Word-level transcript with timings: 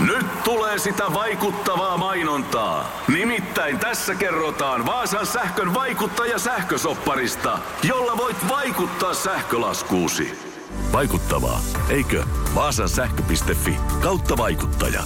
Nyt 0.00 0.42
tulee 0.44 0.78
sitä 0.78 1.04
vaikuttavaa 1.14 1.96
mainontaa. 1.96 3.02
Nimittäin 3.08 3.78
tässä 3.78 4.14
kerrotaan 4.14 4.86
Vaasan 4.86 5.26
sähkön 5.26 5.74
vaikuttaja 5.74 6.38
sähkösopparista, 6.38 7.58
jolla 7.82 8.16
voit 8.16 8.36
vaikuttaa 8.48 9.14
sähkölaskuusi. 9.14 10.38
Vaikuttavaa, 10.92 11.60
eikö? 11.88 12.24
Vaasan 12.54 12.88
sähkö.fi 12.88 13.76
kautta 14.02 14.36
vaikuttaja. 14.36 15.02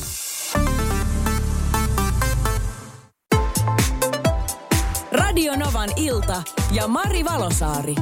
Radio 5.13 5.57
Novan 5.57 5.91
ilta 5.97 6.43
ja 6.73 6.89
Mari 6.89 7.25
Valosaari. 7.25 7.95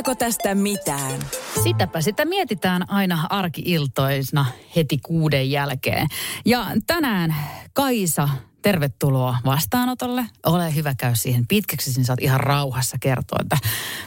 Tuleeko 0.00 0.18
tästä 0.18 0.54
mitään? 0.54 1.20
Sitäpä 1.62 2.00
sitä 2.00 2.24
mietitään 2.24 2.90
aina 2.90 3.26
arkiiltoisna 3.30 4.46
heti 4.76 4.98
kuuden 4.98 5.50
jälkeen. 5.50 6.06
Ja 6.44 6.66
tänään 6.86 7.34
Kaisa, 7.72 8.28
tervetuloa 8.62 9.36
vastaanotolle. 9.44 10.26
Ole 10.46 10.74
hyvä 10.74 10.94
käy 10.98 11.14
siihen 11.14 11.46
pitkäksi, 11.46 11.92
niin 11.96 12.04
saat 12.04 12.22
ihan 12.22 12.40
rauhassa 12.40 12.96
kertoa, 13.00 13.38
että 13.42 13.58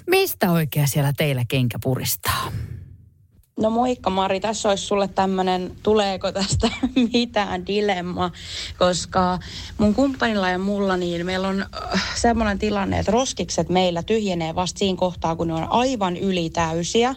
mistä 0.07 0.51
oikein 0.51 0.87
siellä 0.87 1.13
teillä 1.17 1.43
kenkä 1.47 1.79
puristaa. 1.83 2.51
No 3.59 3.69
moikka 3.69 4.09
Mari, 4.09 4.39
tässä 4.39 4.69
olisi 4.69 4.83
sulle 4.83 5.07
tämmöinen, 5.07 5.75
tuleeko 5.83 6.31
tästä 6.31 6.69
mitään 7.13 7.67
dilemma, 7.67 8.31
koska 8.77 9.39
mun 9.77 9.93
kumppanilla 9.93 10.49
ja 10.49 10.59
mulla 10.59 10.97
niin 10.97 11.25
meillä 11.25 11.47
on 11.47 11.65
äh, 11.93 12.15
semmoinen 12.15 12.59
tilanne, 12.59 12.99
että 12.99 13.11
roskikset 13.11 13.69
meillä 13.69 14.03
tyhjenee 14.03 14.55
vasta 14.55 14.79
siinä 14.79 14.97
kohtaa, 14.97 15.35
kun 15.35 15.47
ne 15.47 15.53
on 15.53 15.71
aivan 15.71 16.17
ylitäysiä. 16.17 17.15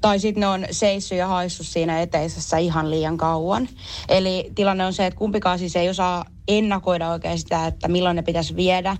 Tai 0.00 0.18
sitten 0.18 0.40
ne 0.40 0.46
on 0.46 0.66
seissyt 0.70 1.18
ja 1.18 1.26
haissut 1.26 1.66
siinä 1.66 2.00
eteisessä 2.00 2.58
ihan 2.58 2.90
liian 2.90 3.16
kauan. 3.16 3.68
Eli 4.08 4.50
tilanne 4.54 4.86
on 4.86 4.92
se, 4.92 5.06
että 5.06 5.18
kumpikaan 5.18 5.58
siis 5.58 5.76
ei 5.76 5.88
osaa 5.88 6.24
ennakoida 6.48 7.10
oikein 7.10 7.38
sitä, 7.38 7.66
että 7.66 7.88
milloin 7.88 8.16
ne 8.16 8.22
pitäisi 8.22 8.56
viedä 8.56 8.96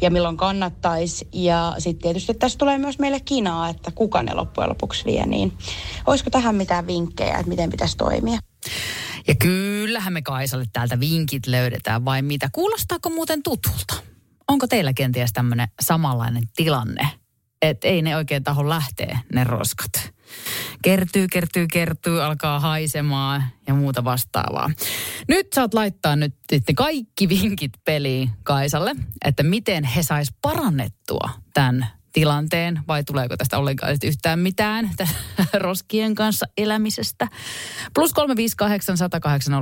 ja 0.00 0.10
milloin 0.10 0.36
kannattaisi. 0.36 1.28
Ja 1.32 1.74
sitten 1.78 2.02
tietysti 2.02 2.34
tässä 2.34 2.58
tulee 2.58 2.78
myös 2.78 2.98
meille 2.98 3.20
kinaa, 3.20 3.68
että 3.68 3.90
kuka 3.90 4.22
ne 4.22 4.34
loppujen 4.34 4.70
lopuksi 4.70 5.04
vie. 5.04 5.26
Niin 5.26 5.52
olisiko 6.06 6.30
tähän 6.30 6.54
mitään 6.54 6.86
vinkkejä, 6.86 7.34
että 7.34 7.48
miten 7.48 7.70
pitäisi 7.70 7.96
toimia? 7.96 8.38
Ja 9.28 9.34
kyllähän 9.34 10.12
me 10.12 10.22
Kaisalle 10.22 10.64
täältä 10.72 11.00
vinkit 11.00 11.46
löydetään, 11.46 12.04
vai 12.04 12.22
mitä? 12.22 12.48
Kuulostaako 12.52 13.10
muuten 13.10 13.42
tutulta? 13.42 13.94
Onko 14.48 14.66
teillä 14.66 14.92
kenties 14.92 15.32
tämmöinen 15.32 15.68
samanlainen 15.80 16.42
tilanne, 16.56 17.08
että 17.62 17.88
ei 17.88 18.02
ne 18.02 18.16
oikein 18.16 18.44
taho 18.44 18.68
lähteä, 18.68 19.18
ne 19.32 19.44
roskat? 19.44 20.15
Kertyy, 20.82 21.26
kertyy, 21.32 21.66
kertyy, 21.72 22.22
alkaa 22.22 22.60
haisemaan 22.60 23.44
ja 23.66 23.74
muuta 23.74 24.04
vastaavaa. 24.04 24.70
Nyt 25.28 25.46
saat 25.54 25.74
laittaa 25.74 26.16
nyt 26.16 26.34
sitten 26.52 26.74
kaikki 26.74 27.28
vinkit 27.28 27.72
peliin 27.84 28.30
Kaisalle, 28.42 28.96
että 29.24 29.42
miten 29.42 29.84
he 29.84 30.02
sais 30.02 30.32
parannettua 30.42 31.30
tämän 31.54 31.86
tilanteen 32.12 32.80
vai 32.88 33.04
tuleeko 33.04 33.36
tästä 33.36 33.58
ollenkaan 33.58 33.96
yhtään 34.04 34.38
mitään 34.38 34.90
roskien 35.54 36.14
kanssa 36.14 36.46
elämisestä. 36.56 37.28
Plus 37.94 38.12
358 38.12 38.96
108 38.96 39.54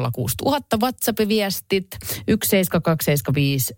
WhatsApp-viestit 0.80 1.86
17275 2.26 3.74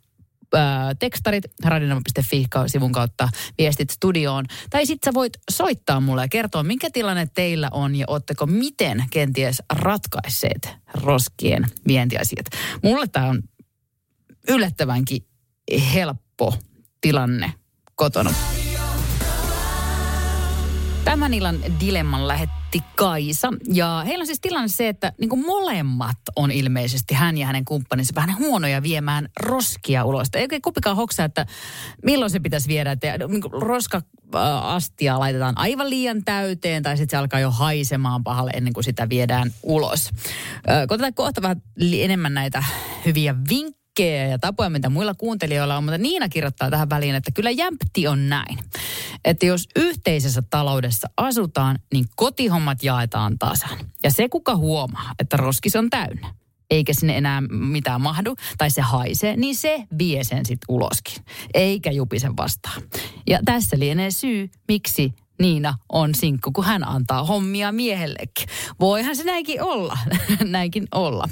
tekstarit 0.99 1.45
radionama.fi-sivun 1.65 2.93
kautta 2.93 3.29
viestit 3.59 3.91
studioon. 3.91 4.45
Tai 4.71 4.87
sitten 4.87 5.13
sä 5.13 5.15
voit 5.15 5.33
soittaa 5.51 6.01
mulle 6.01 6.23
ja 6.23 6.29
kertoa, 6.29 6.63
minkä 6.63 6.89
tilanne 6.93 7.29
teillä 7.35 7.69
on 7.73 7.97
ja 7.97 8.05
ootteko 8.09 8.47
miten 8.47 9.05
kenties 9.11 9.63
ratkaisseet 9.73 10.69
roskien 10.95 11.67
vientiasiat. 11.87 12.47
Mulle 12.83 13.07
tämä 13.07 13.29
on 13.29 13.43
yllättävänkin 14.49 15.27
helppo 15.95 16.55
tilanne 17.01 17.53
kotona. 17.95 18.35
Tämän 21.07 21.35
illan 21.35 21.57
dilemman 21.81 22.29
lähetti 22.29 22.83
Kaisa. 22.95 23.49
Ja 23.73 24.05
heillä 24.07 24.23
on 24.23 24.27
siis 24.27 24.41
tilanne 24.41 24.69
se, 24.69 24.89
että 24.89 25.13
niin 25.19 25.47
molemmat 25.47 26.19
on 26.37 26.51
ilmeisesti, 26.51 27.15
hän 27.15 27.39
ja 27.39 27.47
hänen 27.47 27.65
kumppaninsa, 27.65 28.15
vähän 28.15 28.39
huonoja 28.39 28.83
viemään 28.83 29.29
roskia 29.41 30.05
ulos. 30.05 30.29
Ei 30.35 30.43
oikein 30.43 30.63
kumpikaan 30.63 30.97
hoksa, 30.97 31.25
että 31.25 31.47
milloin 32.03 32.31
se 32.31 32.41
pitäisi 32.41 32.69
viedä. 32.69 32.93
Että 32.93 33.19
niin 33.29 33.43
roska 33.53 34.03
astia 34.63 35.19
laitetaan 35.19 35.59
aivan 35.59 35.91
liian 35.91 36.25
täyteen 36.25 36.83
tai 36.83 36.97
sitten 36.97 37.11
se 37.11 37.21
alkaa 37.21 37.41
jo 37.41 37.51
haisemaan 37.51 38.25
pahalle 38.25 38.51
ennen 38.55 38.73
kuin 38.73 38.85
sitä 38.85 39.09
viedään 39.09 39.51
ulos. 39.63 40.11
Koitetaan 40.89 41.15
kohta 41.15 41.43
vähän 41.43 41.63
enemmän 41.93 42.35
näitä 42.35 42.65
hyviä 43.05 43.35
vinkkejä 43.49 43.86
vinkkejä 43.99 44.27
ja 44.27 44.39
tapoja, 44.39 44.71
mitä 44.71 44.89
muilla 44.89 45.15
kuuntelijoilla 45.15 45.77
on, 45.77 45.85
mutta 45.85 45.99
Niina 45.99 46.29
kirjoittaa 46.29 46.71
tähän 46.71 46.91
väliin, 46.91 47.15
että 47.15 47.31
kyllä 47.31 47.51
jämpti 47.51 48.07
on 48.07 48.29
näin. 48.29 48.59
Että 49.25 49.47
jos 49.47 49.69
yhteisessä 49.77 50.43
taloudessa 50.51 51.09
asutaan, 51.17 51.79
niin 51.93 52.05
kotihommat 52.17 52.83
jaetaan 52.83 53.39
tasan. 53.39 53.79
Ja 54.03 54.11
se, 54.11 54.29
kuka 54.29 54.57
huomaa, 54.57 55.13
että 55.19 55.37
roskis 55.37 55.77
on 55.77 55.91
täynnä, 55.91 56.35
eikä 56.71 56.93
sinne 56.93 57.17
enää 57.17 57.41
mitään 57.51 58.01
mahdu, 58.01 58.37
tai 58.59 58.71
se 58.71 58.83
haisee, 58.83 59.37
niin 59.37 59.57
se 59.57 59.87
vie 59.99 60.25
sen 60.25 60.47
sitten 60.47 60.67
uloskin, 60.69 61.25
eikä 61.55 61.91
jupisen 61.91 62.37
vastaan. 62.37 62.83
Ja 63.27 63.41
tässä 63.45 63.79
lienee 63.79 64.11
syy, 64.11 64.51
miksi 64.69 65.15
Niina 65.39 65.75
on 65.93 66.15
sinkku, 66.15 66.53
kun 66.53 66.65
hän 66.65 66.89
antaa 66.89 67.25
hommia 67.25 67.73
miehellekin. 67.73 68.49
Voihan 68.81 69.17
se 69.17 69.25
näinkin 69.25 69.63
olla, 69.63 69.99
näinkin 70.45 70.85
olla. 70.93 71.29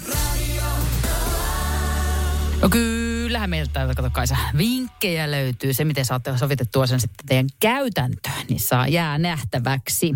No 2.64 2.70
kyllähän 2.70 3.50
meiltä, 3.50 3.86
kato 3.96 4.10
Kaisa, 4.10 4.36
vinkkejä 4.56 5.30
löytyy. 5.30 5.72
Se, 5.74 5.84
miten 5.84 6.04
saatte 6.04 6.38
sovitettua 6.38 6.86
sen 6.86 7.00
sitten 7.00 7.26
teidän 7.26 7.46
käytäntöön, 7.60 8.46
niin 8.48 8.60
saa 8.60 8.88
jää 8.88 9.18
nähtäväksi. 9.18 10.14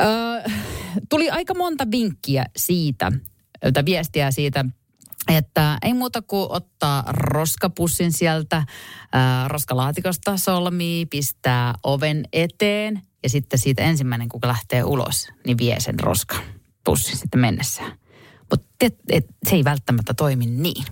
Ö, 0.00 0.04
tuli 1.08 1.30
aika 1.30 1.54
monta 1.54 1.90
vinkkiä 1.90 2.44
siitä, 2.56 3.12
tai 3.72 3.84
viestiä 3.84 4.30
siitä, 4.30 4.64
että 5.28 5.78
ei 5.82 5.94
muuta 5.94 6.22
kuin 6.22 6.46
ottaa 6.48 7.04
roskapussin 7.08 8.12
sieltä 8.12 8.62
ää, 9.12 9.48
roskalaatikosta 9.48 10.36
solmii, 10.36 11.06
pistää 11.06 11.74
oven 11.82 12.24
eteen 12.32 13.02
ja 13.22 13.28
sitten 13.28 13.58
siitä 13.58 13.82
ensimmäinen, 13.82 14.28
kun 14.28 14.40
lähtee 14.44 14.84
ulos, 14.84 15.28
niin 15.46 15.58
vie 15.58 15.80
sen 15.80 16.00
roskapussin 16.00 17.16
sitten 17.16 17.40
mennessään. 17.40 18.05
Mutta 18.84 19.14
se 19.48 19.56
ei 19.56 19.64
välttämättä 19.64 20.14
toimi 20.14 20.46
niin. 20.46 20.84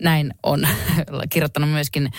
Näin 0.00 0.34
on 0.42 0.68
kirjoittanut 1.32 1.70
myöskin 1.70 2.10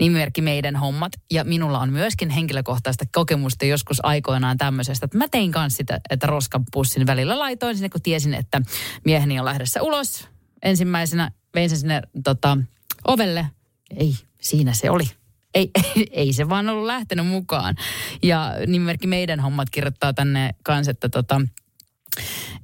nimimerkki 0.00 0.40
Meidän 0.40 0.76
hommat. 0.76 1.12
Ja 1.30 1.44
minulla 1.44 1.78
on 1.78 1.92
myöskin 1.92 2.30
henkilökohtaista 2.30 3.04
kokemusta 3.12 3.64
joskus 3.64 4.04
aikoinaan 4.04 4.58
tämmöisestä, 4.58 5.04
että 5.04 5.18
mä 5.18 5.28
tein 5.28 5.52
kanssa 5.52 5.76
sitä, 5.76 6.00
että 6.10 6.26
roskapussin 6.26 7.06
välillä 7.06 7.38
laitoin 7.38 7.76
sinne, 7.76 7.88
kun 7.88 8.02
tiesin, 8.02 8.34
että 8.34 8.62
mieheni 9.04 9.38
on 9.38 9.44
lähdössä 9.44 9.82
ulos. 9.82 10.28
Ensimmäisenä 10.62 11.30
vein 11.54 11.68
sen 11.70 11.78
sinne 11.78 12.02
tota, 12.24 12.58
ovelle. 13.04 13.46
Ei, 13.96 14.14
siinä 14.40 14.72
se 14.72 14.90
oli. 14.90 15.04
Ei, 15.54 15.70
ei, 15.96 16.06
ei 16.12 16.32
se 16.32 16.48
vaan 16.48 16.68
ollut 16.68 16.86
lähtenyt 16.86 17.26
mukaan. 17.26 17.74
Ja 18.22 18.54
nimimerkki 18.66 19.06
Meidän 19.06 19.40
hommat 19.40 19.70
kirjoittaa 19.70 20.12
tänne 20.12 20.54
kanssa, 20.62 20.90
että 20.90 21.08
tota, 21.08 21.40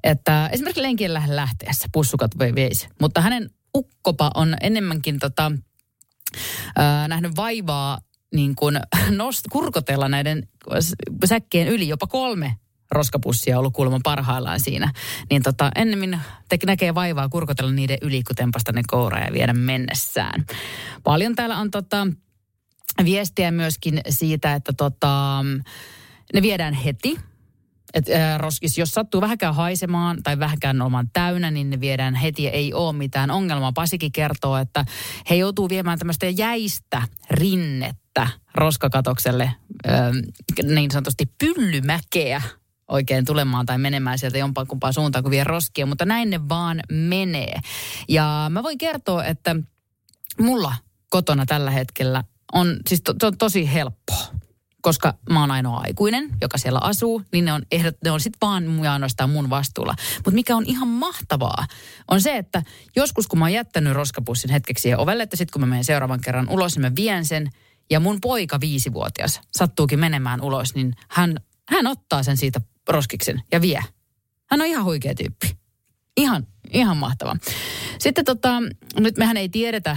että 0.05 0.49
esimerkiksi 0.53 0.83
lenkien 0.83 1.15
lähteessä 1.15 1.89
pussukat 1.93 2.31
veisi. 2.39 2.89
Mutta 3.01 3.21
hänen 3.21 3.51
ukkopa 3.77 4.31
on 4.35 4.57
enemmänkin 4.61 5.19
tota, 5.19 5.53
äh, 6.79 7.09
nähnyt 7.09 7.37
vaivaa 7.37 7.99
niin 8.35 8.55
kuin 8.55 8.81
nost, 9.11 9.45
kurkotella 9.53 10.09
näiden 10.09 10.49
säkkien 11.25 11.69
yli 11.69 11.89
jopa 11.89 12.07
kolme 12.07 12.57
roskapussia 12.91 13.59
ollut 13.59 13.75
kuulemma 13.75 14.01
parhaillaan 14.03 14.61
siinä. 14.61 14.93
Niin 15.31 15.43
tota, 15.43 15.71
ennemmin 15.75 16.21
te 16.49 16.59
näkee 16.67 16.95
vaivaa 16.95 17.29
kurkotella 17.29 17.73
niiden 17.73 17.99
yli, 18.03 18.23
kun 18.23 18.37
tempasta 18.37 18.73
ne 18.73 18.83
kouraa 18.87 19.21
ja 19.21 19.33
viedä 19.33 19.53
mennessään. 19.53 20.45
Paljon 21.03 21.35
täällä 21.35 21.59
on 21.59 21.71
tota, 21.71 22.07
viestiä 23.05 23.51
myöskin 23.51 24.01
siitä, 24.09 24.55
että 24.55 24.73
tota, 24.73 25.45
ne 26.35 26.43
viedään 26.43 26.75
heti 26.75 27.19
et, 27.95 28.09
äh, 28.09 28.39
roskis, 28.39 28.79
jos 28.79 28.95
sattuu 28.95 29.21
vähänkään 29.21 29.55
haisemaan 29.55 30.23
tai 30.23 30.39
vähänkään 30.39 30.83
olemaan 30.83 31.11
täynnä, 31.13 31.51
niin 31.51 31.71
ne 31.71 31.81
viedään 31.81 32.15
heti 32.15 32.43
ja 32.43 32.51
ei 32.51 32.75
ole 32.75 32.93
mitään 32.93 33.31
ongelmaa. 33.31 33.73
Pasikin 33.73 34.13
kertoo, 34.13 34.57
että 34.57 34.85
he 35.31 35.35
joutuu 35.35 35.69
viemään 35.69 35.99
tämmöistä 35.99 36.27
jäistä 36.27 37.03
rinnettä 37.31 38.29
roskakatokselle, 38.55 39.45
äh, 39.89 40.13
niin 40.63 40.91
sanotusti 40.91 41.27
pyllymäkeä 41.39 42.43
oikein 42.89 43.25
tulemaan 43.25 43.67
tai 43.67 43.79
menemään 43.79 44.19
sieltä 44.19 44.39
jompaan 44.39 44.67
kumpaan 44.67 44.93
suuntaan 44.93 45.23
kuin 45.23 45.31
vie 45.31 45.45
roskia, 45.45 45.87
mutta 45.87 46.05
näin 46.05 46.31
ne 46.31 46.49
vaan 46.49 46.81
menee. 46.93 47.61
Ja 48.09 48.47
mä 48.51 48.63
voin 48.63 48.79
kertoa, 48.79 49.25
että 49.25 49.57
mulla 50.41 50.75
kotona 51.11 51.47
tällä 51.47 51.71
hetkellä 51.71 52.25
on 52.53 52.77
siis 52.89 53.03
to, 53.03 53.15
to, 53.15 53.33
tosi 53.33 53.73
helppoa 53.73 54.44
koska 54.85 55.15
mä 55.31 55.41
oon 55.41 55.51
ainoa 55.51 55.81
aikuinen, 55.81 56.31
joka 56.41 56.59
siellä 56.59 56.79
asuu, 56.79 57.23
niin 57.33 57.45
ne 57.45 57.53
on, 57.53 57.63
ehdot, 57.73 57.97
ne 58.05 58.11
on 58.11 58.21
sit 58.21 58.33
vaan 58.43 58.85
ja 58.85 58.93
ainoastaan 58.93 59.31
mun 59.31 59.51
vastuulla. 59.51 59.95
Mutta 60.17 60.31
mikä 60.31 60.57
on 60.57 60.65
ihan 60.67 60.89
mahtavaa, 60.89 61.67
on 62.11 62.21
se, 62.21 62.37
että 62.37 62.63
joskus 62.97 63.27
kun 63.27 63.39
mä 63.39 63.45
oon 63.45 63.53
jättänyt 63.53 63.93
roskapussin 63.93 64.51
hetkeksi 64.51 64.83
siihen 64.83 64.99
ovelle, 64.99 65.23
että 65.23 65.37
sitten 65.37 65.53
kun 65.53 65.61
mä 65.61 65.67
menen 65.67 65.85
seuraavan 65.85 66.21
kerran 66.21 66.49
ulos, 66.49 66.77
niin 66.77 66.83
mä 66.83 66.97
vien 66.97 67.25
sen, 67.25 67.51
ja 67.91 68.01
mun 68.01 68.21
poika 68.21 68.61
viisivuotias 68.61 69.41
sattuukin 69.57 69.99
menemään 70.01 70.41
ulos, 70.41 70.75
niin 70.75 70.93
hän, 71.09 71.37
hän 71.69 71.87
ottaa 71.87 72.23
sen 72.23 72.37
siitä 72.37 72.61
roskiksen 72.89 73.43
ja 73.53 73.61
vie. 73.61 73.85
Hän 74.51 74.61
on 74.61 74.67
ihan 74.67 74.85
huikea 74.85 75.15
tyyppi. 75.15 75.57
Ihan, 76.17 76.47
ihan 76.73 76.97
mahtava. 76.97 77.37
Sitten 77.99 78.25
tota, 78.25 78.63
nyt 78.99 79.17
mehän 79.17 79.37
ei 79.37 79.49
tiedetä, 79.49 79.97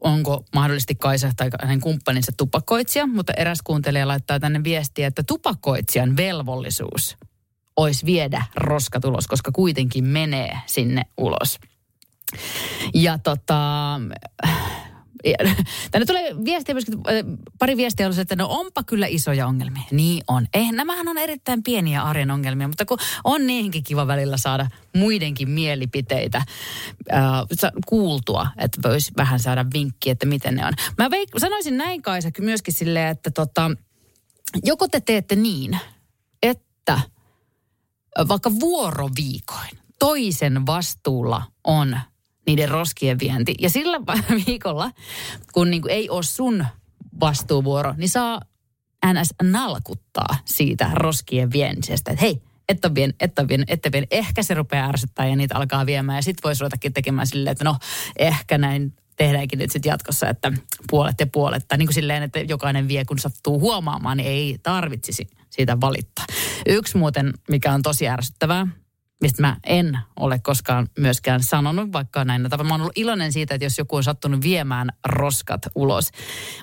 onko 0.00 0.44
mahdollisesti 0.54 0.94
Kaisa 0.94 1.30
tai 1.36 1.50
hänen 1.62 1.80
kumppaninsa 1.80 2.32
tupakoitsija, 2.36 3.06
mutta 3.06 3.32
eräs 3.36 3.62
kuuntelija 3.64 4.08
laittaa 4.08 4.40
tänne 4.40 4.64
viestiä, 4.64 5.06
että 5.06 5.22
tupakoitsijan 5.22 6.16
velvollisuus 6.16 7.16
olisi 7.76 8.06
viedä 8.06 8.44
roskat 8.56 9.04
ulos, 9.04 9.26
koska 9.26 9.52
kuitenkin 9.52 10.04
menee 10.04 10.58
sinne 10.66 11.02
ulos. 11.16 11.58
Ja 12.94 13.18
tota, 13.18 14.00
Tänne 15.90 16.06
tulee 16.06 16.44
viestiä 16.44 16.74
myöskin, 16.74 16.94
äh, 16.94 17.38
pari 17.58 17.76
viestiä 17.76 18.06
on 18.06 18.14
se, 18.14 18.20
että 18.20 18.36
no 18.36 18.46
onpa 18.50 18.82
kyllä 18.82 19.06
isoja 19.06 19.46
ongelmia. 19.46 19.82
Niin 19.90 20.22
on. 20.28 20.46
Eihän 20.54 20.76
nämähän 20.76 21.08
on 21.08 21.18
erittäin 21.18 21.62
pieniä 21.62 22.02
arjen 22.02 22.30
ongelmia, 22.30 22.68
mutta 22.68 22.84
kun 22.84 22.98
on 23.24 23.46
niihinkin 23.46 23.84
kiva 23.84 24.06
välillä 24.06 24.36
saada 24.36 24.66
muidenkin 24.96 25.50
mielipiteitä 25.50 26.38
äh, 26.38 27.24
kuultua, 27.86 28.46
että 28.58 28.88
voisi 28.88 29.12
vähän 29.16 29.40
saada 29.40 29.66
vinkkiä, 29.72 30.12
että 30.12 30.26
miten 30.26 30.54
ne 30.54 30.66
on. 30.66 30.72
Mä 30.98 31.08
veik- 31.08 31.38
sanoisin 31.38 31.76
näin 31.76 32.02
Kaisa 32.02 32.30
myöskin 32.40 32.74
silleen, 32.74 33.08
että 33.08 33.30
tota, 33.30 33.70
joko 34.64 34.88
te 34.88 35.00
teette 35.00 35.36
niin, 35.36 35.78
että 36.42 37.00
vaikka 38.28 38.50
vuoroviikoin 38.60 39.78
toisen 39.98 40.66
vastuulla 40.66 41.42
on 41.64 42.00
niiden 42.48 42.68
roskien 42.68 43.18
vienti. 43.18 43.54
Ja 43.60 43.70
sillä 43.70 44.00
viikolla, 44.46 44.90
kun 45.52 45.70
niin 45.70 45.82
kuin 45.82 45.92
ei 45.92 46.10
ole 46.10 46.22
sun 46.22 46.66
vastuuvuoro, 47.20 47.94
niin 47.96 48.08
saa 48.08 48.40
NS 49.06 49.34
nalkuttaa 49.42 50.36
siitä 50.44 50.90
roskien 50.92 51.52
viemisestä. 51.52 52.10
Että 52.10 52.24
hei, 52.24 52.42
et 52.68 52.84
ole 52.84 52.94
vien, 52.94 53.14
et 53.20 53.38
ole 53.38 53.48
vien, 53.48 53.64
et 53.68 53.86
ole 53.86 53.92
vien. 53.92 54.06
Ehkä 54.10 54.42
se 54.42 54.54
rupeaa 54.54 54.88
ärsyttää 54.88 55.26
ja 55.26 55.36
niitä 55.36 55.56
alkaa 55.56 55.86
viemään. 55.86 56.18
Ja 56.18 56.22
sitten 56.22 56.42
voisi 56.44 56.60
ruvetakin 56.60 56.92
tekemään 56.92 57.26
silleen, 57.26 57.52
että 57.52 57.64
no 57.64 57.76
ehkä 58.18 58.58
näin 58.58 58.92
tehdäänkin 59.16 59.58
nyt 59.58 59.70
sitten 59.70 59.90
jatkossa, 59.90 60.28
että 60.28 60.52
puolet 60.90 61.20
ja 61.20 61.26
puolet. 61.26 61.64
Tai 61.68 61.78
niin 61.78 61.86
kuin 61.86 61.94
silleen, 61.94 62.22
että 62.22 62.38
jokainen 62.38 62.88
vie, 62.88 63.04
kun 63.04 63.18
sattuu 63.18 63.60
huomaamaan, 63.60 64.16
niin 64.16 64.28
ei 64.28 64.58
tarvitsisi 64.62 65.28
siitä 65.50 65.80
valittaa. 65.80 66.24
Yksi 66.66 66.96
muuten, 66.96 67.32
mikä 67.48 67.72
on 67.72 67.82
tosi 67.82 68.08
ärsyttävää, 68.08 68.66
mistä 69.20 69.42
mä 69.42 69.56
en 69.66 69.98
ole 70.16 70.38
koskaan 70.38 70.88
myöskään 70.98 71.42
sanonut, 71.42 71.92
vaikka 71.92 72.24
näin. 72.24 72.42
Mä 72.42 72.48
oon 72.70 72.80
ollut 72.80 72.98
iloinen 72.98 73.32
siitä, 73.32 73.54
että 73.54 73.64
jos 73.64 73.78
joku 73.78 73.96
on 73.96 74.04
sattunut 74.04 74.42
viemään 74.42 74.88
roskat 75.06 75.60
ulos, 75.74 76.10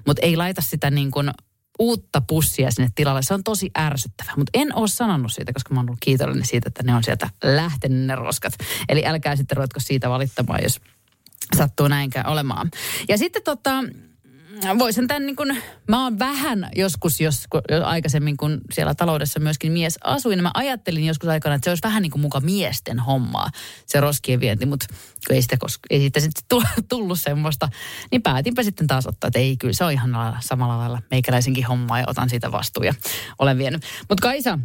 mutta 0.07 0.21
ei 0.25 0.37
laita 0.37 0.61
sitä 0.61 0.91
niin 0.91 1.11
kuin 1.11 1.31
uutta 1.79 2.21
pussia 2.21 2.71
sinne 2.71 2.89
tilalle. 2.95 3.21
Se 3.21 3.33
on 3.33 3.43
tosi 3.43 3.71
ärsyttävää, 3.77 4.33
mutta 4.37 4.51
en 4.53 4.75
ole 4.75 4.87
sanonut 4.87 5.33
siitä, 5.33 5.53
koska 5.53 5.73
mä 5.73 5.79
oon 5.79 5.89
ollut 5.89 5.99
kiitollinen 5.99 6.45
siitä, 6.45 6.67
että 6.67 6.83
ne 6.83 6.95
on 6.95 7.03
sieltä 7.03 7.29
lähtenyt 7.43 8.05
ne 8.05 8.15
roskat. 8.15 8.53
Eli 8.89 9.05
älkää 9.05 9.35
sitten 9.35 9.57
ruvetko 9.57 9.79
siitä 9.79 10.09
valittamaan, 10.09 10.63
jos 10.63 10.81
sattuu 11.57 11.87
näinkään 11.87 12.27
olemaan. 12.27 12.71
Ja 13.09 13.17
sitten 13.17 13.43
tota, 13.43 13.83
voisin 14.79 15.07
tämän 15.07 15.25
niin 15.25 15.35
kuin, 15.35 15.57
mä 15.87 16.03
oon 16.03 16.19
vähän 16.19 16.69
joskus, 16.75 17.21
jos, 17.21 17.43
aikaisemmin 17.83 18.37
kun 18.37 18.61
siellä 18.73 18.95
taloudessa 18.95 19.39
myöskin 19.39 19.71
mies 19.71 19.97
asuin, 20.03 20.37
niin 20.37 20.43
mä 20.43 20.51
ajattelin 20.53 21.05
joskus 21.05 21.29
aikana, 21.29 21.55
että 21.55 21.65
se 21.65 21.71
olisi 21.71 21.83
vähän 21.83 22.01
niin 22.01 22.11
kuin 22.11 22.21
muka 22.21 22.39
miesten 22.39 22.99
hommaa, 22.99 23.49
se 23.85 23.99
roskien 23.99 24.39
vienti, 24.39 24.65
mutta 24.65 24.85
ei 25.29 25.41
sitä, 25.41 25.57
koska, 25.57 25.87
ei 25.89 25.99
siitä 25.99 26.19
sitten 26.19 26.61
tullut 26.89 27.19
semmoista, 27.19 27.69
niin 28.11 28.21
päätinpä 28.21 28.63
sitten 28.63 28.87
taas 28.87 29.07
ottaa, 29.07 29.27
että 29.27 29.39
ei, 29.39 29.57
kyllä 29.57 29.73
se 29.73 29.83
on 29.83 29.91
ihan 29.91 30.37
samalla 30.39 30.77
lailla 30.77 31.01
meikäläisenkin 31.11 31.65
hommaa 31.65 31.99
ja 31.99 32.05
otan 32.07 32.29
siitä 32.29 32.51
vastuun 32.51 32.85
ja 32.85 32.93
olen 33.39 33.57
vienyt. 33.57 33.83
Mutta 34.09 34.21
Kaisa, 34.21 34.59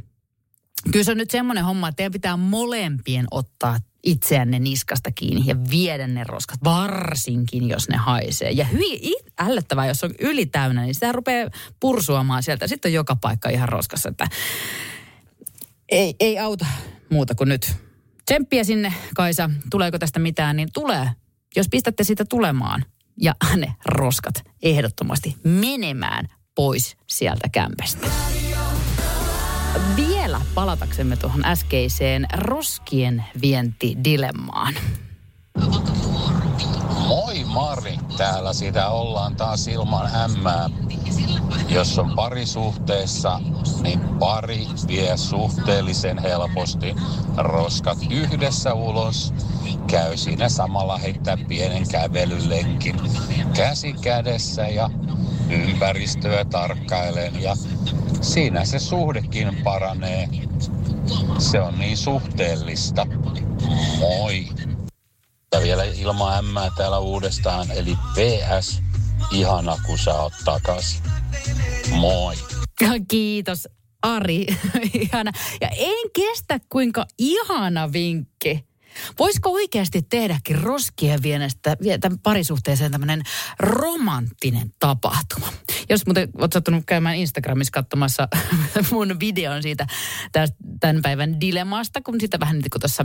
kyllä 0.93 1.05
se 1.05 1.11
on 1.11 1.19
nyt 1.19 1.31
semmoinen 1.31 1.65
homma, 1.65 1.89
että 1.89 1.97
teidän 1.97 2.13
pitää 2.13 2.37
molempien 2.37 3.27
ottaa 3.31 3.79
itseänne 4.05 4.58
niskasta 4.58 5.11
kiinni 5.12 5.43
ja 5.47 5.56
viedä 5.70 6.06
ne 6.06 6.25
roskat, 6.25 6.58
varsinkin 6.64 7.69
jos 7.69 7.88
ne 7.88 7.97
haisee. 7.97 8.50
Ja 8.50 8.64
hyvin 8.64 9.14
ällöttävää, 9.38 9.87
jos 9.87 10.05
on 10.05 10.14
yli 10.20 10.47
täynnä, 10.47 10.82
niin 10.82 10.94
sitä 10.94 11.12
rupeaa 11.12 11.50
pursuamaan 11.81 12.43
sieltä. 12.43 12.67
Sitten 12.67 12.88
on 12.88 12.94
joka 12.94 13.17
paikka 13.17 13.49
ihan 13.49 13.69
roskassa, 13.69 14.08
että 14.08 14.29
ei, 15.88 16.14
ei 16.20 16.38
auta 16.38 16.67
muuta 17.11 17.35
kuin 17.35 17.49
nyt. 17.49 17.75
Tsemppiä 18.25 18.64
sinne, 18.64 18.94
Kaisa. 19.14 19.50
Tuleeko 19.70 19.99
tästä 19.99 20.19
mitään, 20.19 20.56
niin 20.56 20.69
tulee. 20.73 21.11
Jos 21.56 21.69
pistätte 21.69 22.05
sitä 22.05 22.25
tulemaan 22.25 22.85
ja 23.20 23.35
ne 23.56 23.75
roskat 23.85 24.35
ehdottomasti 24.62 25.37
menemään 25.44 26.29
pois 26.55 26.97
sieltä 27.06 27.49
kämpästä 27.49 28.06
vielä 29.97 30.41
palataksemme 30.55 31.17
tuohon 31.17 31.45
äskeiseen 31.45 32.27
roskien 32.35 33.25
vientidilemmaan. 33.43 34.75
Moi 37.09 37.45
Mari, 37.45 37.99
täällä 38.17 38.53
sitä 38.53 38.91
ollaan 38.91 39.37
taas 39.37 39.69
ilman 39.69 40.11
hämmää. 40.11 40.71
Jos 41.69 41.99
on 41.99 42.11
parisuhteessa, 42.17 43.41
niin 43.83 44.01
pari 44.01 44.67
vie 44.89 45.17
suhteellisen 45.17 46.19
helposti 46.19 46.95
roskat 47.37 47.99
yhdessä 48.11 48.75
ulos. 48.75 49.35
Käy 49.87 50.17
siinä 50.17 50.49
samalla 50.49 50.99
heittää 50.99 51.37
pienen 51.49 51.89
kävelylenkin 51.89 52.97
käsi 53.57 53.93
kädessä 53.93 54.69
ja 54.69 54.91
ympäristöä 55.51 56.45
tarkkailen 56.45 57.43
ja 57.43 57.57
siinä 58.21 58.65
se 58.65 58.79
suhdekin 58.79 59.57
paranee. 59.65 60.29
Se 61.39 61.61
on 61.61 61.79
niin 61.79 61.97
suhteellista. 61.97 63.07
Moi! 63.99 64.49
Ja 65.53 65.61
vielä 65.63 65.85
ilman 65.85 66.39
ämmää 66.39 66.71
täällä 66.77 66.99
uudestaan, 66.99 67.71
eli 67.71 67.97
PS, 68.15 68.83
ihana 69.33 69.77
kun 69.87 69.99
sä 69.99 70.15
oot 70.15 70.33
takas. 70.45 71.03
Moi! 71.91 72.35
Kiitos 73.09 73.69
Ari, 74.03 74.47
ihana. 75.03 75.33
Ja 75.61 75.69
en 75.69 76.11
kestä 76.15 76.61
kuinka 76.69 77.07
ihana 77.19 77.93
vinkki 77.93 78.70
Voisiko 79.19 79.51
oikeasti 79.51 80.03
tehdäkin 80.03 80.62
roskien 80.62 81.23
vienestä 81.23 81.76
tämän 82.00 82.19
parisuhteeseen 82.19 82.93
tämmöinen 82.93 83.23
romanttinen 83.59 84.73
tapahtuma? 84.79 85.53
Jos 85.88 86.07
muuten 86.07 86.29
olet 86.38 86.53
sattunut 86.53 86.85
käymään 86.87 87.17
Instagramissa 87.17 87.73
katsomassa 87.73 88.29
mun 88.93 89.21
videon 89.21 89.62
siitä 89.62 89.87
tämän 90.81 91.03
päivän 91.03 91.41
dilemmasta, 91.41 92.00
kun 92.03 92.21
sitä 92.21 92.41
vähän 92.41 92.59
niin 92.59 92.71
kuin 92.71 92.81
tuossa 92.81 93.05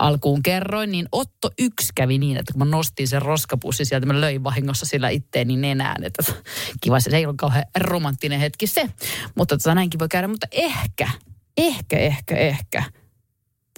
alkuun 0.00 0.42
kerroin, 0.42 0.90
niin 0.92 1.08
Otto 1.12 1.50
yksi 1.58 1.92
kävi 1.94 2.18
niin, 2.18 2.36
että 2.36 2.52
kun 2.52 2.58
mä 2.58 2.76
nostin 2.76 3.08
sen 3.08 3.22
roskapussi 3.22 3.84
sieltä, 3.84 4.06
mä 4.06 4.20
löin 4.20 4.44
vahingossa 4.44 4.86
sillä 4.86 5.08
itteeni 5.08 5.56
nenään. 5.56 6.04
Että 6.04 6.32
kiva, 6.80 7.00
se 7.00 7.16
ei 7.16 7.26
ole 7.26 7.34
kauhean 7.36 7.64
romanttinen 7.78 8.40
hetki 8.40 8.66
se, 8.66 8.90
mutta 9.34 9.58
tota, 9.58 9.74
näinkin 9.74 10.00
voi 10.00 10.08
käydä, 10.08 10.28
mutta 10.28 10.46
ehkä, 10.52 11.08
ehkä, 11.56 11.98
ehkä, 11.98 12.36
ehkä– 12.36 12.82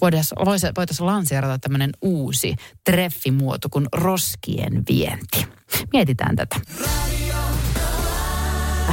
voitaisiin 0.03 0.73
voitais 0.77 1.01
lanseerata 1.01 1.59
tämmöinen 1.59 1.91
uusi 2.03 2.57
treffimuoto 2.85 3.69
kuin 3.69 3.87
roskien 3.93 4.83
vienti. 4.89 5.47
Mietitään 5.93 6.37
tätä. 6.37 6.57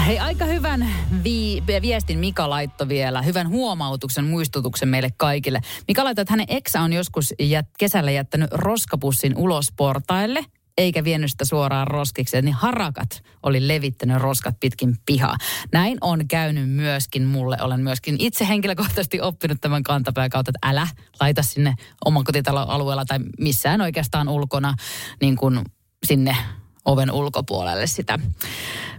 Hei, 0.06 0.20
aika 0.20 0.46
hyvän 0.46 0.90
vi- 1.24 1.64
viestin 1.82 2.20
Mika 2.20 2.50
laitto 2.50 2.90
vielä. 2.90 3.22
Hyvän 3.22 3.50
huomautuksen, 3.50 4.26
muistutuksen 4.26 4.90
meille 4.90 5.10
kaikille. 5.18 5.62
Mika 5.88 6.04
laittoi, 6.04 6.22
että 6.22 6.34
hänen 6.34 6.46
eksä 6.50 6.82
on 6.82 6.94
joskus 6.94 7.34
jät- 7.42 7.72
kesällä 7.78 8.12
jättänyt 8.12 8.50
roskapussin 8.52 9.38
ulos 9.38 9.68
portaille– 9.78 10.46
eikä 10.80 11.04
vienyt 11.04 11.32
sitä 11.32 11.46
suoraan 11.46 11.88
roskikseen, 11.88 12.46
niin 12.46 12.56
harakat 12.56 13.24
oli 13.44 13.68
levittänyt 13.68 14.18
roskat 14.18 14.60
pitkin 14.60 14.96
pihaa. 15.06 15.38
Näin 15.72 15.98
on 16.02 16.28
käynyt 16.28 16.70
myöskin 16.70 17.26
mulle. 17.26 17.58
Olen 17.62 17.82
myöskin 17.82 18.16
itse 18.20 18.48
henkilökohtaisesti 18.48 19.22
oppinut 19.22 19.62
tämän 19.62 19.84
kantapään 19.84 20.30
kautta, 20.30 20.50
että 20.50 20.70
älä 20.70 20.88
laita 21.20 21.44
sinne 21.44 21.76
oman 22.06 22.24
kotitalon 22.24 22.70
alueella 22.70 23.06
tai 23.06 23.20
missään 23.40 23.82
oikeastaan 23.82 24.30
ulkona 24.30 24.74
niin 25.22 25.36
kuin 25.36 25.62
sinne 26.06 26.38
oven 26.86 27.12
ulkopuolelle 27.12 27.88
sitä 27.88 28.20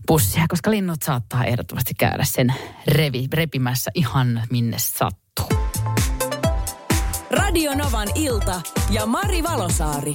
pussia, 0.07 0.45
koska 0.49 0.71
linnut 0.71 1.03
saattaa 1.03 1.45
ehdottomasti 1.45 1.95
käydä 1.99 2.25
sen 2.25 2.55
revi, 2.87 3.29
repimässä 3.33 3.91
ihan 3.95 4.43
minne 4.51 4.77
sattuu. 4.79 5.49
Radio 7.31 7.75
Novan 7.75 8.09
ilta 8.15 8.61
ja 8.91 9.07
Mari 9.07 9.43
Valosaari. 9.43 10.15